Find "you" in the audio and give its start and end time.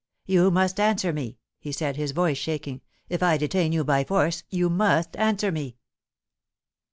0.25-0.49, 3.71-3.83, 4.49-4.67